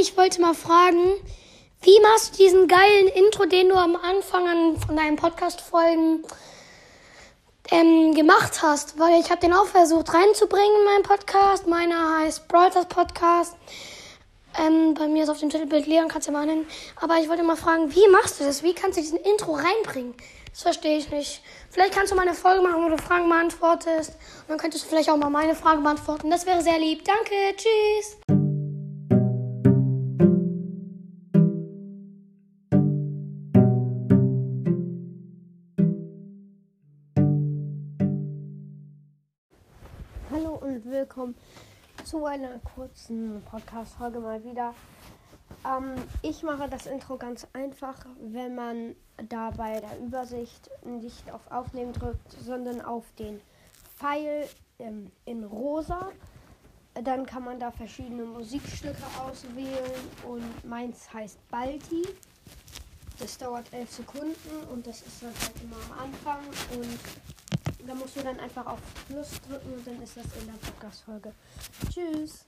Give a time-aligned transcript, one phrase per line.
[0.00, 1.12] ich wollte mal fragen,
[1.82, 6.24] wie machst du diesen geilen Intro, den du am Anfang an, von deinen Podcast-Folgen
[7.70, 8.98] ähm, gemacht hast?
[8.98, 11.66] Weil ich habe den auch versucht reinzubringen in meinen Podcast.
[11.66, 13.56] Meiner heißt Brothers Podcast.
[14.58, 16.66] Ähm, bei mir ist auf dem Titelbild Leon, kannst du mal nennen.
[16.96, 18.62] Aber ich wollte mal fragen, wie machst du das?
[18.62, 20.14] Wie kannst du diesen Intro reinbringen?
[20.50, 21.42] Das verstehe ich nicht.
[21.70, 24.10] Vielleicht kannst du mal eine Folge machen, wo du Fragen beantwortest.
[24.10, 26.30] Und dann könntest du vielleicht auch mal meine Fragen beantworten.
[26.30, 27.04] Das wäre sehr lieb.
[27.04, 27.34] Danke.
[27.56, 28.25] Tschüss.
[40.60, 41.34] Und willkommen
[42.04, 44.74] zu einer kurzen Podcast-Folge mal wieder.
[45.66, 48.96] Ähm, ich mache das Intro ganz einfach, wenn man
[49.28, 53.40] da bei der Übersicht nicht auf Aufnehmen drückt, sondern auf den
[53.96, 54.48] Pfeil
[54.78, 56.08] ähm, in rosa.
[56.94, 59.92] Dann kann man da verschiedene Musikstücke auswählen
[60.26, 62.02] und meins heißt Balti.
[63.18, 66.40] Das dauert elf Sekunden und das ist dann halt immer am Anfang
[66.78, 66.98] und
[67.86, 71.32] da musst du dann einfach auf Plus drücken und dann ist das in der Podcast-Folge.
[71.92, 72.44] Tschüss.